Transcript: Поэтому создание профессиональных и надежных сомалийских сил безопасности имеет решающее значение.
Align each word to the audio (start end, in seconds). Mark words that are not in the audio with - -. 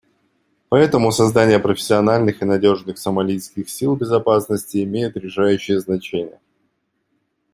Поэтому 0.69 1.11
создание 1.11 1.59
профессиональных 1.59 2.41
и 2.41 2.45
надежных 2.45 2.97
сомалийских 2.97 3.69
сил 3.69 3.95
безопасности 3.95 4.83
имеет 4.83 5.15
решающее 5.15 5.79
значение. 5.79 6.39